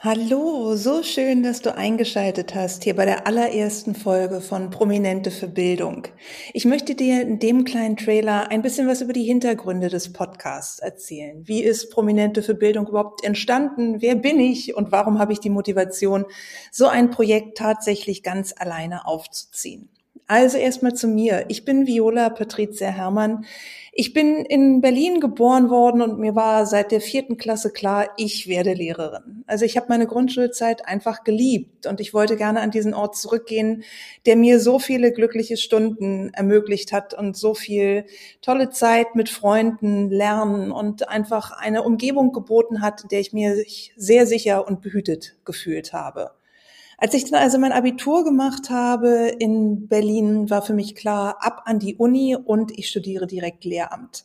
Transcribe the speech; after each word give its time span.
Hallo, 0.00 0.76
so 0.76 1.02
schön, 1.02 1.42
dass 1.42 1.60
du 1.60 1.74
eingeschaltet 1.74 2.54
hast 2.54 2.84
hier 2.84 2.94
bei 2.94 3.04
der 3.04 3.26
allerersten 3.26 3.96
Folge 3.96 4.40
von 4.40 4.70
Prominente 4.70 5.32
für 5.32 5.48
Bildung. 5.48 6.06
Ich 6.52 6.64
möchte 6.64 6.94
dir 6.94 7.22
in 7.22 7.40
dem 7.40 7.64
kleinen 7.64 7.96
Trailer 7.96 8.48
ein 8.48 8.62
bisschen 8.62 8.86
was 8.86 9.00
über 9.00 9.12
die 9.12 9.24
Hintergründe 9.24 9.88
des 9.88 10.12
Podcasts 10.12 10.78
erzählen. 10.78 11.48
Wie 11.48 11.64
ist 11.64 11.90
Prominente 11.90 12.44
für 12.44 12.54
Bildung 12.54 12.86
überhaupt 12.86 13.24
entstanden? 13.24 14.00
Wer 14.00 14.14
bin 14.14 14.38
ich 14.38 14.76
und 14.76 14.92
warum 14.92 15.18
habe 15.18 15.32
ich 15.32 15.40
die 15.40 15.50
Motivation, 15.50 16.26
so 16.70 16.86
ein 16.86 17.10
Projekt 17.10 17.58
tatsächlich 17.58 18.22
ganz 18.22 18.54
alleine 18.56 19.04
aufzuziehen? 19.04 19.88
Also 20.30 20.58
erstmal 20.58 20.92
zu 20.92 21.08
mir. 21.08 21.46
Ich 21.48 21.64
bin 21.64 21.86
Viola 21.86 22.28
Patricia 22.28 22.88
Herrmann. 22.88 23.46
Ich 23.92 24.12
bin 24.12 24.44
in 24.44 24.82
Berlin 24.82 25.20
geboren 25.20 25.70
worden 25.70 26.02
und 26.02 26.18
mir 26.18 26.34
war 26.34 26.66
seit 26.66 26.92
der 26.92 27.00
vierten 27.00 27.38
Klasse 27.38 27.72
klar, 27.72 28.10
ich 28.18 28.46
werde 28.46 28.74
Lehrerin. 28.74 29.42
Also 29.46 29.64
ich 29.64 29.78
habe 29.78 29.86
meine 29.88 30.06
Grundschulzeit 30.06 30.86
einfach 30.86 31.24
geliebt 31.24 31.86
und 31.86 31.98
ich 32.00 32.12
wollte 32.12 32.36
gerne 32.36 32.60
an 32.60 32.70
diesen 32.70 32.92
Ort 32.92 33.16
zurückgehen, 33.16 33.84
der 34.26 34.36
mir 34.36 34.60
so 34.60 34.78
viele 34.78 35.12
glückliche 35.12 35.56
Stunden 35.56 36.28
ermöglicht 36.34 36.92
hat 36.92 37.14
und 37.14 37.34
so 37.34 37.54
viel 37.54 38.04
tolle 38.42 38.68
Zeit 38.68 39.14
mit 39.14 39.30
Freunden, 39.30 40.10
Lernen 40.10 40.70
und 40.70 41.08
einfach 41.08 41.52
eine 41.52 41.84
Umgebung 41.84 42.32
geboten 42.32 42.82
hat, 42.82 43.04
in 43.04 43.08
der 43.08 43.20
ich 43.20 43.32
mir 43.32 43.56
sehr 43.96 44.26
sicher 44.26 44.68
und 44.68 44.82
behütet 44.82 45.36
gefühlt 45.46 45.94
habe. 45.94 46.37
Als 47.00 47.14
ich 47.14 47.30
dann 47.30 47.40
also 47.40 47.58
mein 47.58 47.70
Abitur 47.70 48.24
gemacht 48.24 48.70
habe 48.70 49.28
in 49.38 49.86
Berlin, 49.86 50.50
war 50.50 50.62
für 50.62 50.74
mich 50.74 50.96
klar, 50.96 51.36
ab 51.40 51.62
an 51.64 51.78
die 51.78 51.94
Uni 51.94 52.36
und 52.36 52.76
ich 52.76 52.90
studiere 52.90 53.28
direkt 53.28 53.64
Lehramt. 53.64 54.24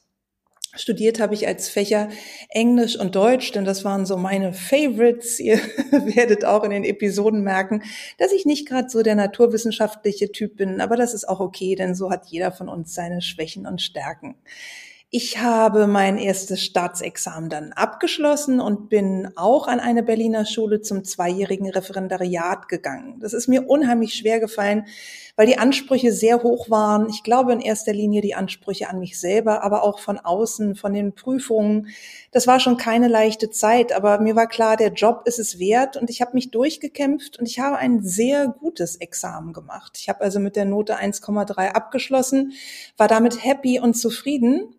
Studiert 0.75 1.19
habe 1.19 1.35
ich 1.35 1.45
als 1.45 1.69
Fächer 1.69 2.09
Englisch 2.49 2.99
und 2.99 3.13
Deutsch, 3.13 3.51
denn 3.51 3.63
das 3.63 3.85
waren 3.85 4.07
so 4.07 4.17
meine 4.17 4.53
Favorites. 4.53 5.39
Ihr 5.39 5.59
werdet 5.91 6.45
auch 6.45 6.63
in 6.63 6.71
den 6.71 6.83
Episoden 6.83 7.43
merken, 7.43 7.83
dass 8.17 8.31
ich 8.31 8.47
nicht 8.47 8.67
gerade 8.67 8.89
so 8.89 9.03
der 9.03 9.13
naturwissenschaftliche 9.13 10.31
Typ 10.31 10.57
bin, 10.57 10.81
aber 10.81 10.95
das 10.95 11.13
ist 11.13 11.29
auch 11.29 11.41
okay, 11.41 11.75
denn 11.75 11.93
so 11.93 12.09
hat 12.09 12.25
jeder 12.25 12.51
von 12.51 12.69
uns 12.69 12.95
seine 12.95 13.21
Schwächen 13.21 13.67
und 13.67 13.83
Stärken. 13.83 14.33
Ich 15.15 15.37
habe 15.37 15.85
mein 15.85 16.17
erstes 16.17 16.63
Staatsexamen 16.63 17.47
dann 17.47 17.71
abgeschlossen 17.71 18.59
und 18.59 18.89
bin 18.89 19.29
auch 19.35 19.67
an 19.67 19.79
eine 19.79 20.01
Berliner 20.01 20.43
Schule 20.43 20.81
zum 20.81 21.03
zweijährigen 21.03 21.69
Referendariat 21.69 22.67
gegangen. 22.67 23.19
Das 23.19 23.33
ist 23.33 23.47
mir 23.47 23.69
unheimlich 23.69 24.15
schwer 24.15 24.39
gefallen, 24.39 24.87
weil 25.35 25.45
die 25.45 25.59
Ansprüche 25.59 26.11
sehr 26.11 26.41
hoch 26.41 26.71
waren. 26.71 27.09
Ich 27.11 27.21
glaube 27.21 27.53
in 27.53 27.59
erster 27.59 27.93
Linie 27.93 28.21
die 28.21 28.33
Ansprüche 28.33 28.89
an 28.89 28.99
mich 28.99 29.19
selber, 29.19 29.63
aber 29.63 29.83
auch 29.83 29.99
von 29.99 30.17
außen, 30.17 30.73
von 30.73 30.93
den 30.93 31.13
Prüfungen. 31.13 31.89
Das 32.31 32.47
war 32.47 32.59
schon 32.59 32.77
keine 32.77 33.07
leichte 33.07 33.51
Zeit, 33.51 33.93
aber 33.93 34.19
mir 34.19 34.35
war 34.35 34.47
klar, 34.47 34.77
der 34.77 34.93
Job 34.93 35.21
ist 35.25 35.37
es 35.37 35.59
wert 35.59 35.95
und 35.95 36.09
ich 36.09 36.21
habe 36.21 36.33
mich 36.33 36.49
durchgekämpft 36.49 37.37
und 37.37 37.45
ich 37.45 37.59
habe 37.59 37.77
ein 37.77 38.01
sehr 38.01 38.47
gutes 38.47 38.95
Examen 38.95 39.53
gemacht. 39.53 39.95
Ich 39.99 40.09
habe 40.09 40.21
also 40.21 40.39
mit 40.39 40.55
der 40.55 40.65
Note 40.65 40.97
1,3 40.97 41.67
abgeschlossen, 41.73 42.53
war 42.97 43.07
damit 43.07 43.45
happy 43.45 43.79
und 43.79 43.93
zufrieden 43.93 44.73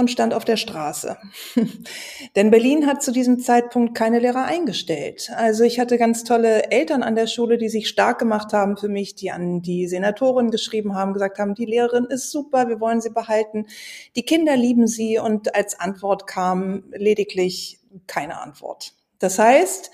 und 0.00 0.10
stand 0.10 0.34
auf 0.34 0.44
der 0.44 0.56
Straße. 0.56 1.16
Denn 2.36 2.50
Berlin 2.50 2.86
hat 2.86 3.02
zu 3.02 3.12
diesem 3.12 3.38
Zeitpunkt 3.38 3.94
keine 3.94 4.18
Lehrer 4.18 4.46
eingestellt. 4.46 5.30
Also 5.36 5.62
ich 5.62 5.78
hatte 5.78 5.98
ganz 5.98 6.24
tolle 6.24 6.72
Eltern 6.72 7.04
an 7.04 7.14
der 7.14 7.28
Schule, 7.28 7.58
die 7.58 7.68
sich 7.68 7.88
stark 7.88 8.18
gemacht 8.18 8.52
haben 8.52 8.76
für 8.76 8.88
mich, 8.88 9.14
die 9.14 9.30
an 9.30 9.62
die 9.62 9.86
Senatorin 9.86 10.50
geschrieben 10.50 10.96
haben, 10.96 11.12
gesagt 11.12 11.38
haben, 11.38 11.54
die 11.54 11.66
Lehrerin 11.66 12.06
ist 12.06 12.32
super, 12.32 12.68
wir 12.68 12.80
wollen 12.80 13.00
sie 13.00 13.10
behalten. 13.10 13.66
Die 14.16 14.24
Kinder 14.24 14.56
lieben 14.56 14.88
sie 14.88 15.18
und 15.18 15.54
als 15.54 15.78
Antwort 15.78 16.26
kam 16.26 16.84
lediglich 16.90 17.78
keine 18.06 18.40
Antwort. 18.40 18.94
Das 19.18 19.38
heißt, 19.38 19.90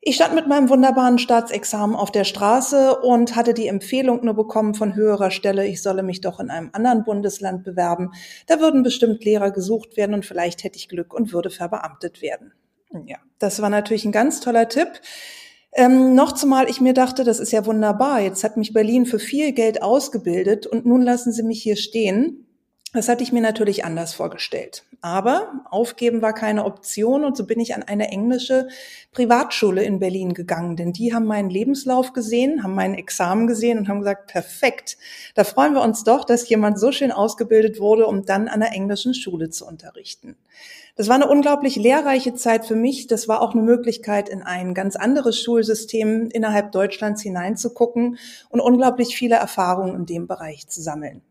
ich 0.00 0.14
stand 0.14 0.34
mit 0.34 0.46
meinem 0.46 0.68
wunderbaren 0.68 1.18
Staatsexamen 1.18 1.96
auf 1.96 2.12
der 2.12 2.24
Straße 2.24 2.98
und 3.00 3.34
hatte 3.34 3.52
die 3.52 3.66
Empfehlung 3.66 4.24
nur 4.24 4.34
bekommen 4.34 4.74
von 4.74 4.94
höherer 4.94 5.30
Stelle, 5.30 5.66
ich 5.66 5.82
solle 5.82 6.02
mich 6.02 6.20
doch 6.20 6.38
in 6.38 6.50
einem 6.50 6.70
anderen 6.72 7.04
Bundesland 7.04 7.64
bewerben. 7.64 8.12
Da 8.46 8.60
würden 8.60 8.82
bestimmt 8.82 9.24
Lehrer 9.24 9.50
gesucht 9.50 9.96
werden 9.96 10.14
und 10.14 10.24
vielleicht 10.24 10.62
hätte 10.62 10.76
ich 10.76 10.88
Glück 10.88 11.12
und 11.12 11.32
würde 11.32 11.50
verbeamtet 11.50 12.22
werden. 12.22 12.52
Ja, 13.06 13.18
das 13.38 13.60
war 13.60 13.70
natürlich 13.70 14.04
ein 14.04 14.12
ganz 14.12 14.40
toller 14.40 14.68
Tipp. 14.68 14.88
Ähm, 15.74 16.14
noch 16.14 16.32
zumal 16.32 16.70
ich 16.70 16.80
mir 16.80 16.94
dachte, 16.94 17.24
das 17.24 17.40
ist 17.40 17.52
ja 17.52 17.66
wunderbar. 17.66 18.20
Jetzt 18.20 18.44
hat 18.44 18.56
mich 18.56 18.72
Berlin 18.72 19.04
für 19.04 19.18
viel 19.18 19.52
Geld 19.52 19.82
ausgebildet 19.82 20.66
und 20.66 20.86
nun 20.86 21.02
lassen 21.02 21.32
sie 21.32 21.42
mich 21.42 21.62
hier 21.62 21.76
stehen. 21.76 22.47
Das 22.94 23.10
hatte 23.10 23.22
ich 23.22 23.32
mir 23.32 23.42
natürlich 23.42 23.84
anders 23.84 24.14
vorgestellt. 24.14 24.84
Aber 25.02 25.62
aufgeben 25.70 26.22
war 26.22 26.32
keine 26.32 26.64
Option 26.64 27.22
und 27.22 27.36
so 27.36 27.44
bin 27.44 27.60
ich 27.60 27.74
an 27.74 27.82
eine 27.82 28.08
englische 28.08 28.68
Privatschule 29.12 29.82
in 29.82 29.98
Berlin 29.98 30.32
gegangen, 30.32 30.74
denn 30.74 30.94
die 30.94 31.12
haben 31.12 31.26
meinen 31.26 31.50
Lebenslauf 31.50 32.14
gesehen, 32.14 32.62
haben 32.62 32.74
mein 32.74 32.94
Examen 32.94 33.46
gesehen 33.46 33.78
und 33.78 33.88
haben 33.88 34.00
gesagt, 34.00 34.32
perfekt, 34.32 34.96
da 35.34 35.44
freuen 35.44 35.74
wir 35.74 35.82
uns 35.82 36.02
doch, 36.02 36.24
dass 36.24 36.48
jemand 36.48 36.80
so 36.80 36.90
schön 36.90 37.12
ausgebildet 37.12 37.78
wurde, 37.78 38.06
um 38.06 38.24
dann 38.24 38.48
an 38.48 38.62
einer 38.62 38.72
englischen 38.72 39.12
Schule 39.12 39.50
zu 39.50 39.66
unterrichten. 39.66 40.36
Das 40.96 41.08
war 41.08 41.14
eine 41.14 41.28
unglaublich 41.28 41.76
lehrreiche 41.76 42.34
Zeit 42.34 42.64
für 42.66 42.74
mich. 42.74 43.06
Das 43.06 43.28
war 43.28 43.42
auch 43.42 43.52
eine 43.52 43.62
Möglichkeit, 43.62 44.28
in 44.28 44.42
ein 44.42 44.74
ganz 44.74 44.96
anderes 44.96 45.38
Schulsystem 45.40 46.30
innerhalb 46.32 46.72
Deutschlands 46.72 47.22
hineinzugucken 47.22 48.18
und 48.48 48.60
unglaublich 48.60 49.14
viele 49.14 49.36
Erfahrungen 49.36 49.94
in 49.94 50.06
dem 50.06 50.26
Bereich 50.26 50.66
zu 50.66 50.80
sammeln. 50.80 51.22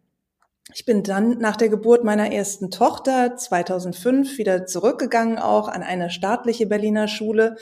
Ich 0.74 0.84
bin 0.84 1.04
dann 1.04 1.38
nach 1.40 1.56
der 1.56 1.70
Geburt 1.70 2.04
meiner 2.04 2.32
ersten 2.32 2.72
Tochter 2.72 3.38
2005 3.38 4.38
wieder 4.38 4.66
zurückgegangen, 4.66 5.38
auch 5.38 5.70
an 5.70 5.82
eine 5.82 6.10
staatliche 6.10 6.68
Berliner 6.68 7.08
Schule, 7.08 7.56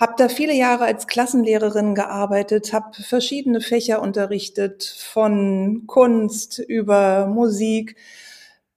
habe 0.00 0.14
da 0.16 0.28
viele 0.28 0.54
Jahre 0.54 0.84
als 0.84 1.06
Klassenlehrerin 1.06 1.94
gearbeitet, 1.94 2.72
habe 2.72 3.02
verschiedene 3.02 3.60
Fächer 3.60 4.02
unterrichtet, 4.02 4.82
von 4.84 5.84
Kunst 5.86 6.58
über 6.58 7.26
Musik 7.26 7.96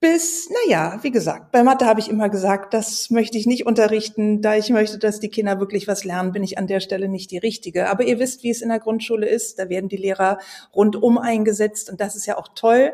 bis, 0.03 0.49
naja, 0.49 0.99
wie 1.01 1.11
gesagt, 1.11 1.53
bei 1.53 1.63
Mathe 1.63 1.85
habe 1.85 2.01
ich 2.01 2.09
immer 2.09 2.27
gesagt, 2.27 2.73
das 2.73 3.09
möchte 3.09 3.37
ich 3.37 3.45
nicht 3.45 3.65
unterrichten, 3.65 4.41
da 4.41 4.57
ich 4.57 4.69
möchte, 4.69 4.99
dass 4.99 5.21
die 5.21 5.29
Kinder 5.29 5.61
wirklich 5.61 5.87
was 5.87 6.03
lernen, 6.03 6.33
bin 6.33 6.43
ich 6.43 6.57
an 6.57 6.67
der 6.67 6.81
Stelle 6.81 7.07
nicht 7.07 7.31
die 7.31 7.37
Richtige. 7.37 7.87
Aber 7.87 8.03
ihr 8.03 8.19
wisst, 8.19 8.43
wie 8.43 8.49
es 8.49 8.61
in 8.61 8.67
der 8.67 8.81
Grundschule 8.81 9.25
ist, 9.25 9.59
da 9.59 9.69
werden 9.69 9.87
die 9.87 9.95
Lehrer 9.95 10.39
rundum 10.75 11.17
eingesetzt 11.17 11.89
und 11.89 12.01
das 12.01 12.17
ist 12.17 12.25
ja 12.25 12.37
auch 12.37 12.49
toll, 12.53 12.91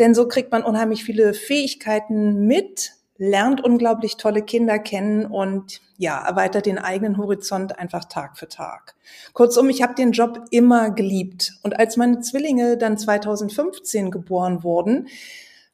denn 0.00 0.16
so 0.16 0.26
kriegt 0.26 0.50
man 0.50 0.64
unheimlich 0.64 1.04
viele 1.04 1.32
Fähigkeiten 1.32 2.44
mit, 2.48 2.94
lernt 3.18 3.62
unglaublich 3.62 4.16
tolle 4.16 4.42
Kinder 4.42 4.80
kennen 4.80 5.26
und 5.26 5.80
ja, 5.96 6.26
erweitert 6.26 6.66
den 6.66 6.78
eigenen 6.78 7.18
Horizont 7.18 7.78
einfach 7.78 8.06
Tag 8.06 8.36
für 8.36 8.48
Tag. 8.48 8.96
Kurzum, 9.32 9.68
ich 9.68 9.80
habe 9.80 9.94
den 9.94 10.10
Job 10.10 10.40
immer 10.50 10.90
geliebt. 10.90 11.52
Und 11.62 11.78
als 11.78 11.96
meine 11.96 12.18
Zwillinge 12.18 12.76
dann 12.76 12.98
2015 12.98 14.10
geboren 14.10 14.64
wurden, 14.64 15.06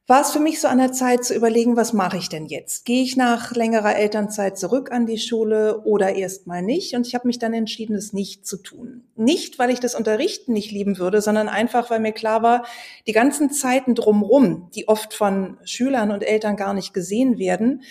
war 0.07 0.21
es 0.21 0.33
für 0.33 0.41
mich 0.41 0.61
so 0.61 0.69
an 0.69 0.77
der 0.77 0.93
Zeit 0.93 1.25
zu 1.25 1.35
überlegen, 1.35 1.77
was 1.77 1.95
mache 1.95 2.19
ich 2.19 2.29
denn 2.29 2.45
jetzt? 2.45 2.85
Gehe 2.85 3.03
ich 3.03 3.17
nach 3.17 3.55
längerer 3.55 3.97
Elternzeit 3.97 4.59
zurück 4.59 4.93
an 4.93 5.07
die 5.07 5.19
Schule 5.19 5.81
oder 5.85 6.15
erstmal 6.15 6.61
nicht? 6.61 6.95
Und 6.95 7.07
ich 7.07 7.15
habe 7.15 7.27
mich 7.27 7.39
dann 7.39 7.55
entschieden, 7.55 7.97
es 7.97 8.13
nicht 8.13 8.47
zu 8.47 8.59
tun. 8.59 9.05
Nicht, 9.17 9.59
weil 9.59 9.71
ich 9.71 9.81
das 9.81 9.95
Unterrichten 9.95 10.53
nicht 10.53 10.71
lieben 10.71 10.99
würde, 10.99 11.23
sondern 11.23 11.49
einfach, 11.49 11.89
weil 11.89 12.01
mir 12.01 12.13
klar 12.13 12.43
war, 12.43 12.67
die 13.07 13.13
ganzen 13.13 13.51
Zeiten 13.51 13.95
drumrum, 13.95 14.69
die 14.75 14.89
oft 14.89 15.15
von 15.15 15.57
Schülern 15.65 16.11
und 16.11 16.23
Eltern 16.23 16.57
gar 16.57 16.75
nicht 16.75 16.93
gesehen 16.93 17.39
werden, 17.39 17.83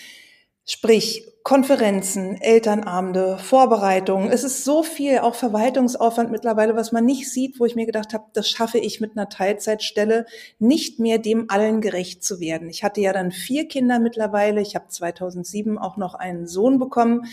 Sprich, 0.66 1.30
Konferenzen, 1.42 2.40
Elternabende, 2.40 3.36
Vorbereitungen. 3.36 4.30
Es 4.30 4.44
ist 4.44 4.64
so 4.64 4.82
viel, 4.82 5.18
auch 5.18 5.34
Verwaltungsaufwand 5.34 6.30
mittlerweile, 6.30 6.74
was 6.74 6.90
man 6.90 7.04
nicht 7.04 7.30
sieht, 7.30 7.60
wo 7.60 7.66
ich 7.66 7.76
mir 7.76 7.84
gedacht 7.84 8.14
habe, 8.14 8.24
das 8.32 8.48
schaffe 8.48 8.78
ich 8.78 8.98
mit 8.98 9.14
einer 9.14 9.28
Teilzeitstelle 9.28 10.24
nicht 10.58 11.00
mehr 11.00 11.18
dem 11.18 11.50
allen 11.50 11.82
gerecht 11.82 12.24
zu 12.24 12.40
werden. 12.40 12.70
Ich 12.70 12.82
hatte 12.82 13.02
ja 13.02 13.12
dann 13.12 13.30
vier 13.30 13.68
Kinder 13.68 13.98
mittlerweile. 13.98 14.62
Ich 14.62 14.74
habe 14.74 14.88
2007 14.88 15.76
auch 15.76 15.98
noch 15.98 16.14
einen 16.14 16.46
Sohn 16.46 16.78
bekommen 16.78 17.26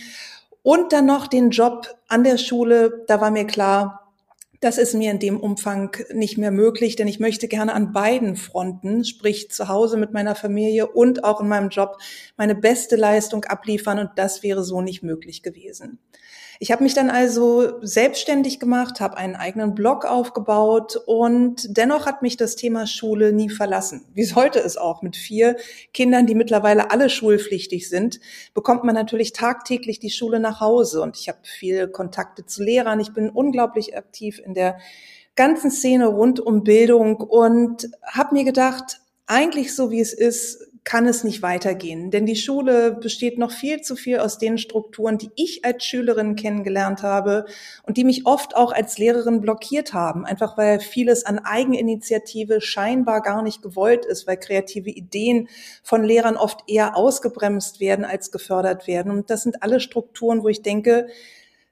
und 0.62 0.92
dann 0.92 1.06
noch 1.06 1.28
den 1.28 1.52
Job 1.52 1.88
an 2.10 2.26
der 2.26 2.38
Schule. 2.38 3.06
Da 3.08 3.22
war 3.22 3.32
mir 3.32 3.48
klar, 3.48 4.01
das 4.62 4.78
ist 4.78 4.94
mir 4.94 5.12
in 5.12 5.20
dem 5.20 5.40
Umfang 5.40 5.98
nicht 6.14 6.38
mehr 6.38 6.52
möglich, 6.52 6.96
denn 6.96 7.08
ich 7.08 7.20
möchte 7.20 7.48
gerne 7.48 7.74
an 7.74 7.92
beiden 7.92 8.36
Fronten, 8.36 9.04
sprich 9.04 9.50
zu 9.50 9.68
Hause 9.68 9.98
mit 9.98 10.14
meiner 10.14 10.36
Familie 10.36 10.88
und 10.88 11.24
auch 11.24 11.42
in 11.42 11.48
meinem 11.48 11.70
Job, 11.70 11.98
meine 12.38 12.54
beste 12.54 12.96
Leistung 12.96 13.44
abliefern 13.44 13.98
und 13.98 14.12
das 14.16 14.44
wäre 14.44 14.64
so 14.64 14.82
nicht 14.82 15.02
möglich 15.02 15.42
gewesen. 15.42 16.00
Ich 16.64 16.72
habe 16.72 16.84
mich 16.84 16.94
dann 16.94 17.10
also 17.10 17.82
selbstständig 17.82 18.60
gemacht, 18.60 19.02
habe 19.02 19.18
einen 19.18 19.36
eigenen 19.36 19.74
Blog 19.74 20.06
aufgebaut 20.06 20.96
und 21.08 21.76
dennoch 21.76 22.06
hat 22.06 22.22
mich 22.22 22.38
das 22.38 22.56
Thema 22.56 22.86
Schule 22.86 23.34
nie 23.34 23.50
verlassen. 23.50 24.06
Wie 24.14 24.26
sollte 24.26 24.60
es 24.60 24.78
auch 24.78 25.02
mit 25.02 25.16
vier 25.16 25.56
Kindern, 25.92 26.28
die 26.28 26.36
mittlerweile 26.36 26.92
alle 26.92 27.10
schulpflichtig 27.10 27.90
sind, 27.90 28.20
bekommt 28.54 28.84
man 28.84 28.94
natürlich 28.94 29.34
tagtäglich 29.34 29.98
die 29.98 30.12
Schule 30.12 30.40
nach 30.40 30.62
Hause 30.62 31.02
und 31.02 31.18
ich 31.18 31.30
habe 31.30 31.40
viel 31.42 31.88
Kontakte 31.88 32.46
zu 32.46 32.62
Lehrern. 32.62 33.00
Ich 33.00 33.12
bin 33.12 33.32
unglaublich 33.32 33.98
aktiv 33.98 34.40
in 34.46 34.54
der 34.54 34.78
ganzen 35.36 35.72
Szene 35.72 36.06
rund 36.06 36.40
um 36.40 36.64
Bildung 36.64 37.16
und 37.16 37.90
habe 38.04 38.36
mir 38.36 38.44
gedacht, 38.44 39.02
eigentlich 39.26 39.76
so 39.76 39.90
wie 39.90 40.00
es 40.00 40.14
ist, 40.14 40.71
kann 40.84 41.06
es 41.06 41.24
nicht 41.24 41.44
weitergehen. 41.44 42.10
Denn 42.10 42.26
die 42.26 42.36
Schule 42.36 42.92
besteht 42.94 43.38
noch 43.38 43.52
viel 43.52 43.82
zu 43.82 43.96
viel 43.96 44.18
aus 44.20 44.40
den 44.40 44.58
Strukturen, 44.58 45.20
die 45.20 45.30
ich 45.36 45.64
als 45.64 45.86
Schülerin 45.86 46.36
kennengelernt 46.36 47.04
habe 47.04 47.46
und 47.84 47.98
die 47.98 48.04
mich 48.04 48.26
oft 48.26 48.56
auch 48.56 48.72
als 48.72 48.98
Lehrerin 48.98 49.42
blockiert 49.42 49.94
haben. 49.94 50.26
Einfach 50.26 50.58
weil 50.58 50.80
vieles 50.80 51.24
an 51.24 51.38
Eigeninitiative 51.38 52.62
scheinbar 52.62 53.22
gar 53.22 53.44
nicht 53.44 53.62
gewollt 53.62 54.06
ist, 54.06 54.26
weil 54.26 54.38
kreative 54.38 54.90
Ideen 54.90 55.50
von 55.84 56.04
Lehrern 56.04 56.36
oft 56.36 56.62
eher 56.68 56.98
ausgebremst 56.98 57.80
werden 57.80 58.04
als 58.04 58.32
gefördert 58.32 58.88
werden. 58.88 59.12
Und 59.12 59.30
das 59.30 59.44
sind 59.44 59.62
alle 59.62 59.80
Strukturen, 59.80 60.42
wo 60.42 60.48
ich 60.48 60.64
denke, 60.64 61.08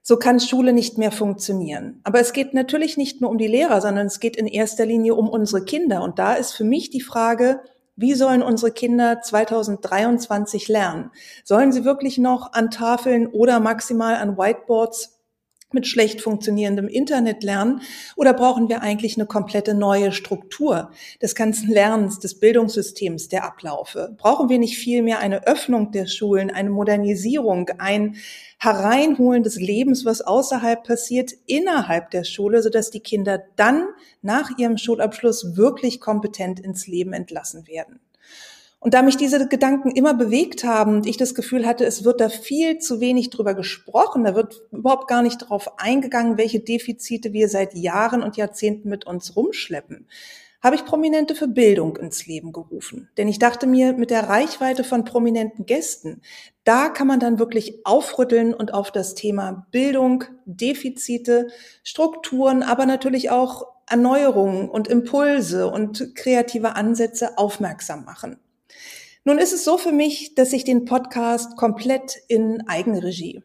so 0.03 0.17
kann 0.17 0.39
Schule 0.39 0.71
nicht 0.71 0.99
mehr 0.99 1.11
funktionieren. 1.11 1.99
Aber 2.03 2.19
es 2.19 2.31
geht 2.31 2.53
natürlich 2.53 2.95
nicht 2.95 3.21
nur 3.21 3.31
um 3.31 3.39
die 3.39 3.47
Lehrer, 3.47 3.81
sondern 3.81 4.05
es 4.07 4.19
geht 4.19 4.37
in 4.37 4.47
erster 4.47 4.85
Linie 4.85 5.15
um 5.15 5.27
unsere 5.29 5.65
Kinder. 5.65 6.03
Und 6.03 6.19
da 6.19 6.35
ist 6.35 6.53
für 6.53 6.63
mich 6.63 6.91
die 6.91 7.01
Frage, 7.01 7.61
wie 7.99 8.13
sollen 8.13 8.41
unsere 8.41 8.71
Kinder 8.71 9.21
2023 9.21 10.69
lernen? 10.69 11.11
Sollen 11.43 11.73
sie 11.73 11.83
wirklich 11.83 12.17
noch 12.17 12.53
an 12.53 12.71
Tafeln 12.71 13.27
oder 13.27 13.59
maximal 13.59 14.15
an 14.15 14.37
Whiteboards 14.37 15.18
mit 15.71 15.87
schlecht 15.87 16.21
funktionierendem 16.21 16.87
Internet 16.87 17.43
lernen 17.43 17.81
oder 18.15 18.33
brauchen 18.33 18.69
wir 18.69 18.81
eigentlich 18.81 19.17
eine 19.17 19.25
komplette 19.25 19.73
neue 19.73 20.11
Struktur 20.11 20.91
des 21.21 21.35
ganzen 21.35 21.69
Lernens, 21.69 22.19
des 22.19 22.39
Bildungssystems, 22.39 23.29
der 23.29 23.43
Ablaufe? 23.43 24.15
Brauchen 24.17 24.49
wir 24.49 24.59
nicht 24.59 24.77
vielmehr 24.77 25.19
eine 25.19 25.45
Öffnung 25.47 25.91
der 25.91 26.07
Schulen, 26.07 26.49
eine 26.49 26.69
Modernisierung, 26.69 27.69
ein 27.77 28.15
Hereinholen 28.59 29.43
des 29.43 29.55
Lebens, 29.55 30.05
was 30.05 30.21
außerhalb 30.21 30.83
passiert, 30.83 31.31
innerhalb 31.45 32.11
der 32.11 32.23
Schule, 32.23 32.61
sodass 32.61 32.91
die 32.91 32.99
Kinder 32.99 33.43
dann 33.55 33.87
nach 34.21 34.57
ihrem 34.57 34.77
Schulabschluss 34.77 35.55
wirklich 35.55 36.01
kompetent 36.01 36.59
ins 36.59 36.87
Leben 36.87 37.13
entlassen 37.13 37.67
werden? 37.67 37.99
Und 38.81 38.93
da 38.93 39.01
mich 39.01 39.17
diese 39.17 39.47
Gedanken 39.47 39.91
immer 39.91 40.13
bewegt 40.13 40.63
haben 40.63 40.95
und 40.95 41.05
ich 41.05 41.17
das 41.17 41.35
Gefühl 41.35 41.65
hatte, 41.65 41.85
es 41.85 42.05
wird 42.05 42.21
da 42.21 42.29
viel 42.29 42.79
zu 42.79 43.01
wenig 43.01 43.29
drüber 43.29 43.53
gesprochen, 43.53 44.23
da 44.23 44.35
wird 44.35 44.61
überhaupt 44.71 45.09
gar 45.09 45.21
nicht 45.21 45.41
darauf 45.41 45.79
eingegangen, 45.79 46.37
welche 46.37 46.61
Defizite 46.61 47.33
wir 47.33 47.49
seit 47.49 47.73
Jahren 47.73 48.23
und 48.23 48.37
Jahrzehnten 48.37 48.87
mit 48.87 49.05
uns 49.05 49.35
rumschleppen, 49.35 50.07
habe 50.61 50.77
ich 50.77 50.85
Prominente 50.85 51.35
für 51.35 51.49
Bildung 51.49 51.97
ins 51.97 52.25
Leben 52.25 52.53
gerufen. 52.53 53.09
Denn 53.17 53.27
ich 53.27 53.37
dachte 53.37 53.67
mir, 53.67 53.93
mit 53.93 54.11
der 54.11 54.29
Reichweite 54.29 54.85
von 54.85 55.03
prominenten 55.03 55.65
Gästen, 55.65 56.21
da 56.63 56.87
kann 56.87 57.07
man 57.07 57.19
dann 57.19 57.37
wirklich 57.37 57.85
aufrütteln 57.85 58.53
und 58.53 58.73
auf 58.73 58.91
das 58.91 59.13
Thema 59.13 59.67
Bildung, 59.71 60.23
Defizite, 60.45 61.47
Strukturen, 61.83 62.63
aber 62.63 62.85
natürlich 62.85 63.29
auch 63.29 63.67
Erneuerungen 63.89 64.69
und 64.69 64.87
Impulse 64.87 65.69
und 65.69 66.15
kreative 66.15 66.75
Ansätze 66.75 67.37
aufmerksam 67.37 68.05
machen. 68.05 68.37
Nun 69.23 69.37
ist 69.37 69.53
es 69.53 69.63
so 69.63 69.77
für 69.77 69.91
mich, 69.91 70.35
dass 70.35 70.53
ich 70.53 70.63
den 70.63 70.85
Podcast 70.85 71.57
komplett 71.57 72.17
in 72.27 72.67
Eigenregie 72.67 73.43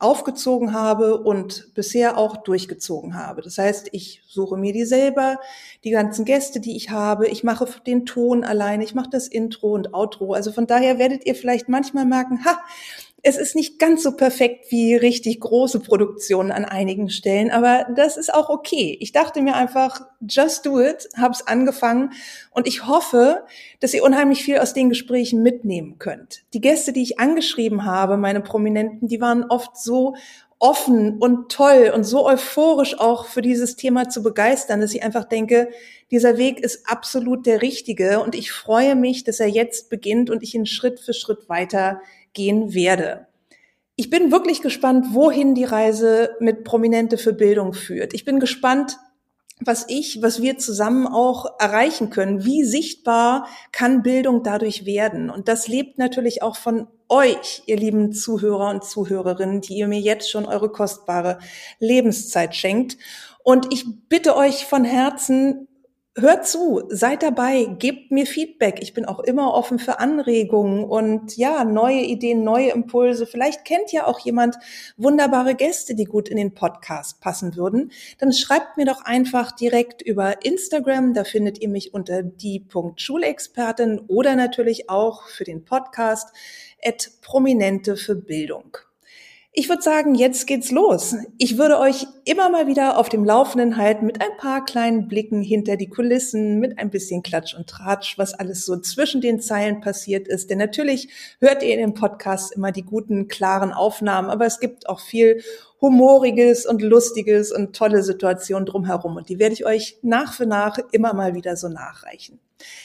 aufgezogen 0.00 0.72
habe 0.72 1.20
und 1.20 1.74
bisher 1.74 2.16
auch 2.16 2.38
durchgezogen 2.38 3.14
habe. 3.14 3.42
Das 3.42 3.58
heißt, 3.58 3.90
ich 3.92 4.22
suche 4.26 4.56
mir 4.56 4.72
die 4.72 4.86
selber, 4.86 5.38
die 5.84 5.90
ganzen 5.90 6.24
Gäste, 6.24 6.58
die 6.58 6.74
ich 6.74 6.88
habe. 6.88 7.28
Ich 7.28 7.44
mache 7.44 7.66
den 7.86 8.06
Ton 8.06 8.42
alleine, 8.42 8.82
ich 8.82 8.94
mache 8.94 9.10
das 9.10 9.28
Intro 9.28 9.74
und 9.74 9.92
Outro. 9.92 10.32
Also 10.32 10.52
von 10.52 10.66
daher 10.66 10.98
werdet 10.98 11.26
ihr 11.26 11.34
vielleicht 11.34 11.68
manchmal 11.68 12.06
merken, 12.06 12.46
ha, 12.46 12.58
es 13.22 13.36
ist 13.36 13.54
nicht 13.54 13.78
ganz 13.78 14.02
so 14.02 14.12
perfekt 14.16 14.70
wie 14.70 14.94
richtig 14.94 15.40
große 15.40 15.80
Produktionen 15.80 16.52
an 16.52 16.64
einigen 16.64 17.10
Stellen, 17.10 17.50
aber 17.50 17.86
das 17.94 18.16
ist 18.16 18.32
auch 18.32 18.48
okay. 18.48 18.96
Ich 19.00 19.12
dachte 19.12 19.42
mir 19.42 19.54
einfach, 19.54 20.02
just 20.20 20.66
do 20.66 20.80
it, 20.80 21.08
hab's 21.16 21.42
angefangen 21.42 22.12
und 22.52 22.66
ich 22.66 22.86
hoffe, 22.86 23.44
dass 23.80 23.94
ihr 23.94 24.04
unheimlich 24.04 24.42
viel 24.42 24.58
aus 24.58 24.74
den 24.74 24.88
Gesprächen 24.88 25.42
mitnehmen 25.42 25.98
könnt. 25.98 26.44
Die 26.54 26.60
Gäste, 26.60 26.92
die 26.92 27.02
ich 27.02 27.18
angeschrieben 27.18 27.84
habe, 27.84 28.16
meine 28.16 28.40
Prominenten, 28.40 29.08
die 29.08 29.20
waren 29.20 29.44
oft 29.44 29.76
so 29.76 30.14
offen 30.60 31.16
und 31.18 31.50
toll 31.50 31.90
und 31.94 32.04
so 32.04 32.26
euphorisch 32.26 33.00
auch 33.00 33.24
für 33.24 33.40
dieses 33.40 33.76
Thema 33.76 34.10
zu 34.10 34.22
begeistern, 34.22 34.82
dass 34.82 34.94
ich 34.94 35.02
einfach 35.02 35.24
denke, 35.24 35.70
dieser 36.10 36.36
Weg 36.36 36.60
ist 36.60 36.86
absolut 36.86 37.46
der 37.46 37.62
richtige 37.62 38.20
und 38.20 38.34
ich 38.34 38.52
freue 38.52 38.94
mich, 38.94 39.24
dass 39.24 39.40
er 39.40 39.46
jetzt 39.48 39.88
beginnt 39.88 40.28
und 40.28 40.42
ich 40.42 40.54
ihn 40.54 40.66
Schritt 40.66 41.00
für 41.00 41.14
Schritt 41.14 41.48
weiter 41.48 42.02
gehen 42.32 42.74
werde. 42.74 43.26
Ich 43.96 44.08
bin 44.08 44.32
wirklich 44.32 44.62
gespannt, 44.62 45.08
wohin 45.12 45.54
die 45.54 45.64
Reise 45.64 46.36
mit 46.40 46.64
Prominente 46.64 47.18
für 47.18 47.32
Bildung 47.32 47.74
führt. 47.74 48.14
Ich 48.14 48.24
bin 48.24 48.40
gespannt, 48.40 48.98
was 49.60 49.84
ich, 49.88 50.22
was 50.22 50.40
wir 50.40 50.56
zusammen 50.58 51.06
auch 51.06 51.58
erreichen 51.58 52.10
können. 52.10 52.44
Wie 52.44 52.64
sichtbar 52.64 53.46
kann 53.72 54.02
Bildung 54.02 54.42
dadurch 54.42 54.86
werden? 54.86 55.28
Und 55.30 55.48
das 55.48 55.68
lebt 55.68 55.98
natürlich 55.98 56.42
auch 56.42 56.56
von 56.56 56.86
euch, 57.08 57.62
ihr 57.66 57.76
lieben 57.76 58.12
Zuhörer 58.12 58.70
und 58.70 58.84
Zuhörerinnen, 58.84 59.60
die 59.60 59.74
ihr 59.74 59.88
mir 59.88 60.00
jetzt 60.00 60.30
schon 60.30 60.46
eure 60.46 60.70
kostbare 60.70 61.38
Lebenszeit 61.78 62.54
schenkt. 62.54 62.96
Und 63.42 63.72
ich 63.72 63.84
bitte 64.08 64.36
euch 64.36 64.64
von 64.64 64.84
Herzen, 64.84 65.68
Hört 66.18 66.44
zu, 66.44 66.82
seid 66.88 67.22
dabei, 67.22 67.66
gebt 67.78 68.10
mir 68.10 68.26
Feedback. 68.26 68.80
Ich 68.82 68.94
bin 68.94 69.04
auch 69.04 69.20
immer 69.20 69.54
offen 69.54 69.78
für 69.78 70.00
Anregungen 70.00 70.82
und 70.82 71.36
ja, 71.36 71.62
neue 71.62 72.00
Ideen, 72.00 72.42
neue 72.42 72.70
Impulse. 72.70 73.26
Vielleicht 73.26 73.64
kennt 73.64 73.92
ja 73.92 74.08
auch 74.08 74.18
jemand 74.18 74.56
wunderbare 74.96 75.54
Gäste, 75.54 75.94
die 75.94 76.06
gut 76.06 76.28
in 76.28 76.36
den 76.36 76.52
Podcast 76.52 77.20
passen 77.20 77.54
würden. 77.54 77.92
Dann 78.18 78.32
schreibt 78.32 78.76
mir 78.76 78.86
doch 78.86 79.04
einfach 79.04 79.52
direkt 79.52 80.02
über 80.02 80.44
Instagram. 80.44 81.14
Da 81.14 81.22
findet 81.22 81.60
ihr 81.62 81.68
mich 81.68 81.94
unter 81.94 82.24
die.schulexpertin 82.24 84.00
oder 84.08 84.34
natürlich 84.34 84.90
auch 84.90 85.28
für 85.28 85.44
den 85.44 85.64
Podcast 85.64 86.30
at 86.84 87.08
prominente 87.22 87.96
für 87.96 88.16
Bildung. 88.16 88.78
Ich 89.52 89.68
würde 89.68 89.82
sagen, 89.82 90.14
jetzt 90.14 90.46
geht's 90.46 90.70
los. 90.70 91.16
Ich 91.36 91.58
würde 91.58 91.80
euch 91.80 92.06
immer 92.24 92.48
mal 92.50 92.66
wieder 92.66 92.98
auf 92.98 93.08
dem 93.08 93.24
Laufenden 93.24 93.76
halten 93.76 94.06
mit 94.06 94.20
ein 94.20 94.36
paar 94.36 94.64
kleinen 94.64 95.08
Blicken 95.08 95.42
hinter 95.42 95.76
die 95.76 95.88
Kulissen, 95.88 96.58
mit 96.58 96.78
ein 96.78 96.90
bisschen 96.90 97.22
Klatsch 97.22 97.54
und 97.54 97.66
Tratsch, 97.66 98.18
was 98.18 98.34
alles 98.34 98.64
so 98.64 98.76
zwischen 98.78 99.20
den 99.20 99.40
Zeilen 99.40 99.80
passiert 99.80 100.28
ist. 100.28 100.50
Denn 100.50 100.58
natürlich 100.58 101.08
hört 101.40 101.62
ihr 101.62 101.74
in 101.74 101.80
dem 101.80 101.94
Podcast 101.94 102.54
immer 102.54 102.72
die 102.72 102.84
guten, 102.84 103.28
klaren 103.28 103.72
Aufnahmen, 103.72 104.30
aber 104.30 104.46
es 104.46 104.60
gibt 104.60 104.88
auch 104.88 105.00
viel 105.00 105.42
Humoriges 105.80 106.66
und 106.66 106.82
Lustiges 106.82 107.52
und 107.52 107.74
tolle 107.74 108.02
Situationen 108.02 108.66
drumherum. 108.66 109.16
Und 109.16 109.28
die 109.28 109.38
werde 109.38 109.54
ich 109.54 109.64
euch 109.64 109.98
nach 110.02 110.34
für 110.34 110.46
nach 110.46 110.78
immer 110.92 111.14
mal 111.14 111.34
wieder 111.34 111.56
so 111.56 111.68
nachreichen. 111.68 112.38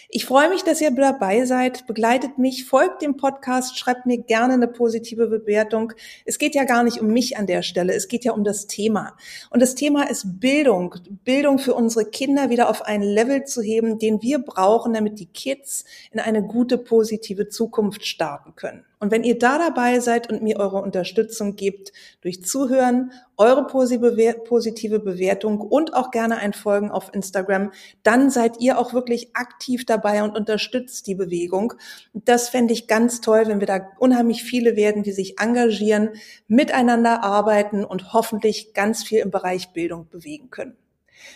Ich 0.10 0.26
freue 0.26 0.50
mich, 0.50 0.64
dass 0.64 0.82
ihr 0.82 0.92
dabei 0.92 1.46
seid. 1.46 1.88
Begleitet 1.88 2.38
mich, 2.38 2.66
folgt 2.66 3.02
dem 3.02 3.18
Podcast, 3.18 3.78
schreibt 3.78 4.06
mir 4.06 4.18
gerne 4.18 4.54
eine 4.54 4.68
positive 4.68 5.28
Bewertung. 5.28 5.94
Es 6.24 6.38
geht 6.38 6.56
ja 6.56 6.64
gar 6.64 6.84
nicht 6.84 7.02
um 7.02 7.08
mich 7.08 7.38
an 7.38 7.48
der 7.48 7.62
Stelle. 7.62 7.94
Es 7.94 8.08
geht 8.08 8.24
ja 8.24 8.32
um 8.32 8.44
das 8.44 8.68
Thema. 8.68 9.18
Und 9.50 9.62
das 9.62 9.76
Thema 9.76 10.10
ist 10.10 10.40
Bildung. 10.40 10.96
Bildung 11.24 11.60
für 11.60 11.74
unsere 11.74 12.06
Kinder 12.06 12.50
wieder 12.50 12.70
auf 12.70 12.82
ein 12.82 13.02
Level 13.02 13.46
zu 13.46 13.62
heben, 13.62 14.00
den 14.00 14.22
wir 14.22 14.40
brauchen, 14.40 14.94
damit 14.94 15.20
die 15.20 15.28
Kids 15.28 15.86
in 16.12 16.20
eine 16.20 16.44
gute, 16.44 16.78
positive 16.78 17.50
Zukunft 17.50 18.06
starten 18.06 18.56
können. 18.56 18.86
Und 19.00 19.12
wenn 19.12 19.24
ihr 19.24 19.38
da 19.38 19.58
dabei 19.58 20.00
seid 20.00 20.32
und 20.32 20.42
mir 20.42 20.58
eure 20.60 20.82
Unterstützung 20.82 21.56
gebt 21.56 21.92
durch 22.22 22.44
Zuhören, 22.44 23.12
eure 23.38 23.68
positive 23.68 25.00
Bewertung 25.00 25.60
und 25.60 25.94
auch 25.94 26.12
gerne 26.12 26.38
ein 26.38 26.54
Folgen 26.54 26.92
auf 26.92 27.14
Instagram, 27.14 27.72
dann 28.04 28.30
seid 28.30 28.62
ihr 28.62 28.80
auch 28.80 28.94
wirklich 28.94 29.36
aktiv 29.36 29.86
dabei 29.86 30.24
und 30.24 30.38
unterstützt 30.38 31.08
die 31.08 31.16
Bewegung. 31.16 31.74
Das 32.14 32.50
fände 32.50 32.74
ich 32.74 32.88
ganz 32.88 33.22
toll, 33.22 33.44
wenn 33.48 33.60
wir 33.60 33.68
da 33.68 33.82
unheimlich 34.00 34.44
viele 34.44 34.76
werden, 34.76 35.04
die 35.04 35.12
sich 35.12 35.40
engagieren, 35.40 36.12
miteinander 36.48 37.24
arbeiten 37.24 37.84
und 37.84 38.14
hoffentlich 38.14 38.74
ganz 38.74 39.04
viel 39.04 39.20
im 39.20 39.32
Bereich 39.32 39.74
Bildung 39.74 40.08
bewegen 40.10 40.50
können. 40.50 40.78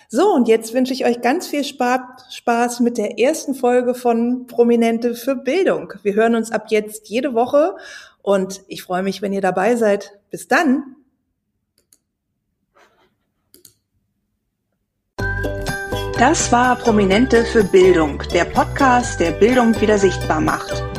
So, 0.09 0.33
und 0.33 0.47
jetzt 0.47 0.73
wünsche 0.73 0.93
ich 0.93 1.05
euch 1.05 1.21
ganz 1.21 1.47
viel 1.47 1.63
Spaß 1.63 2.79
mit 2.79 2.97
der 2.97 3.19
ersten 3.19 3.53
Folge 3.53 3.93
von 3.93 4.47
Prominente 4.47 5.15
für 5.15 5.35
Bildung. 5.35 5.93
Wir 6.03 6.15
hören 6.15 6.35
uns 6.35 6.51
ab 6.51 6.65
jetzt 6.69 7.09
jede 7.09 7.33
Woche 7.33 7.75
und 8.21 8.61
ich 8.67 8.83
freue 8.83 9.03
mich, 9.03 9.21
wenn 9.21 9.33
ihr 9.33 9.41
dabei 9.41 9.75
seid. 9.75 10.19
Bis 10.31 10.47
dann! 10.47 10.95
Das 16.17 16.51
war 16.51 16.75
Prominente 16.75 17.45
für 17.45 17.63
Bildung, 17.63 18.21
der 18.33 18.43
Podcast, 18.43 19.21
der 19.21 19.31
Bildung 19.31 19.79
wieder 19.79 19.97
sichtbar 19.97 20.41
macht. 20.41 20.98